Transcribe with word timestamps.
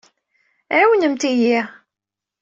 Ɛiwnemt-iyi. 0.77 1.59